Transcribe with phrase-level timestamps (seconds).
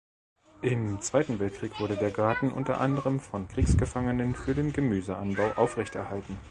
[0.63, 6.39] Im Zweiten Weltkrieg wurde der Garten unter anderem von Kriegsgefangenen für den Gemüseanbau aufrechterhalten.